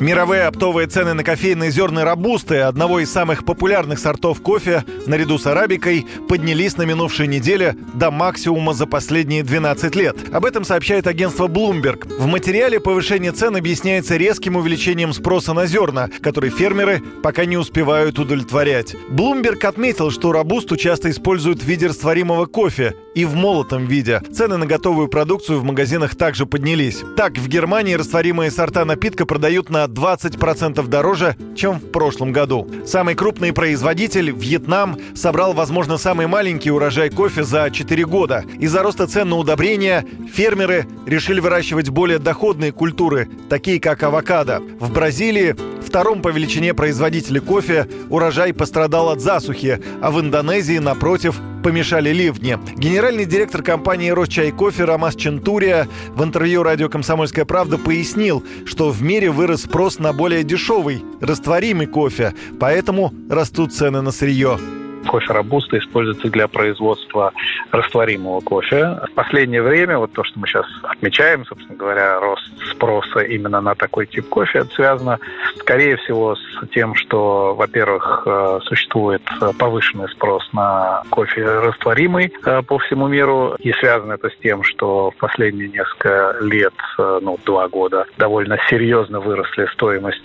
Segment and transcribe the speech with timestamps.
[0.00, 5.46] Мировые оптовые цены на кофейные зерна робусты, одного из самых популярных сортов кофе, наряду с
[5.46, 10.16] арабикой, поднялись на минувшей неделе до максимума за последние 12 лет.
[10.32, 12.12] Об этом сообщает агентство Bloomberg.
[12.18, 18.18] В материале повышение цен объясняется резким увеличением спроса на зерна, который фермеры пока не успевают
[18.18, 18.96] удовлетворять.
[19.10, 24.20] Bloomberg отметил, что робусту часто используют в виде растворимого кофе и в молотом виде.
[24.32, 27.02] Цены на готовую продукцию в магазинах также поднялись.
[27.16, 32.68] Так, в Германии растворимые сорта напитка продают на 20% дороже, чем в прошлом году.
[32.86, 38.44] Самый крупный производитель, Вьетнам, собрал, возможно, самый маленький урожай кофе за 4 года.
[38.58, 44.60] Из-за роста цен на удобрения фермеры решили выращивать более доходные культуры, такие как авокадо.
[44.80, 45.54] В Бразилии
[45.94, 52.58] втором по величине производителе кофе урожай пострадал от засухи, а в Индонезии, напротив, помешали ливни.
[52.76, 59.02] Генеральный директор компании «Росчай кофе» Ромас Чентурия в интервью радио «Комсомольская правда» пояснил, что в
[59.02, 64.58] мире вырос спрос на более дешевый, растворимый кофе, поэтому растут цены на сырье
[65.04, 67.32] кофе робуста используется для производства
[67.70, 68.98] растворимого кофе.
[69.10, 73.74] В последнее время, вот то, что мы сейчас отмечаем, собственно говоря, рост спроса именно на
[73.74, 75.18] такой тип кофе, это связано,
[75.58, 79.22] скорее всего, с тем, что, во-первых, э, существует
[79.58, 85.10] повышенный спрос на кофе растворимый э, по всему миру, и связано это с тем, что
[85.10, 90.22] в последние несколько лет, э, ну, два года, довольно серьезно выросли стоимость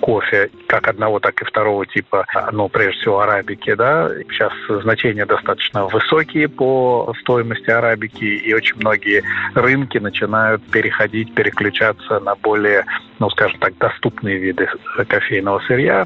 [0.00, 5.86] кофе как одного, так и второго типа, ну, прежде всего, арабики, да, Сейчас значения достаточно
[5.86, 9.22] высокие по стоимости арабики, и очень многие
[9.54, 12.84] рынки начинают переходить, переключаться на более,
[13.18, 14.68] ну, скажем так, доступные виды
[15.08, 16.04] кофейного сырья.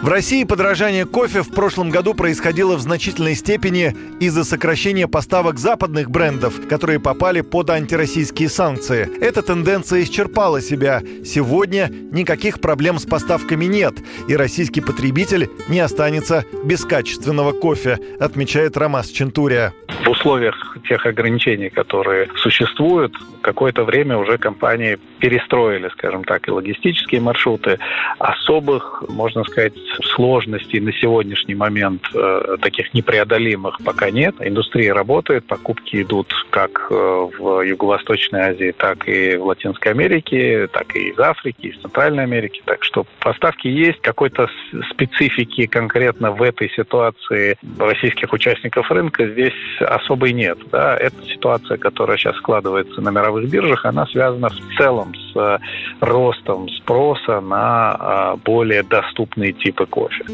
[0.00, 6.08] В России подорожание кофе в прошлом году происходило в значительной степени из-за сокращения поставок западных
[6.08, 9.10] брендов, которые попали под антироссийские санкции.
[9.20, 11.02] Эта тенденция исчерпала себя.
[11.24, 13.94] Сегодня никаких проблем с поставками нет,
[14.28, 19.74] и российский потребитель не останется без качественного кофе, отмечает Ромас Чентурия
[20.08, 27.20] в условиях тех ограничений, которые существуют, какое-то время уже компании перестроили, скажем так, и логистические
[27.20, 27.78] маршруты.
[28.18, 29.74] Особых, можно сказать,
[30.14, 34.34] сложностей на сегодняшний момент э, таких непреодолимых пока нет.
[34.40, 40.94] Индустрия работает, покупки идут как э, в Юго-Восточной Азии, так и в Латинской Америке, так
[40.96, 42.62] и из Африки, из Центральной Америки.
[42.64, 44.00] Так что поставки есть.
[44.00, 44.48] Какой-то
[44.90, 50.58] специфики конкретно в этой ситуации российских участников рынка здесь особой нет.
[50.70, 50.96] Да?
[50.96, 55.27] Эта ситуация, которая сейчас складывается на мировых биржах, она связана в целом с
[56.00, 60.24] ростом спроса на а, более доступные типы кофе.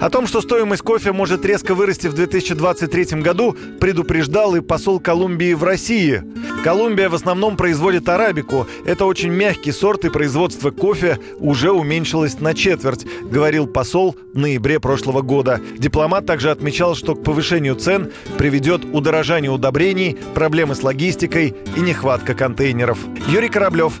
[0.00, 5.52] О том, что стоимость кофе может резко вырасти в 2023 году, предупреждал и посол Колумбии
[5.52, 6.22] в России.
[6.64, 8.66] Колумбия в основном производит арабику.
[8.86, 14.80] Это очень мягкий сорт, и производство кофе уже уменьшилось на четверть, говорил посол в ноябре
[14.80, 15.60] прошлого года.
[15.76, 22.34] Дипломат также отмечал, что к повышению цен приведет удорожание удобрений, проблемы с логистикой и нехватка
[22.34, 22.98] контейнеров.
[23.28, 24.00] Юрий Кораблев,